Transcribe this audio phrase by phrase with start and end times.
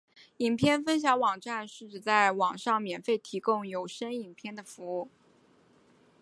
[0.37, 5.11] 影片分享网站是指在网上免费提供有声影片的服务。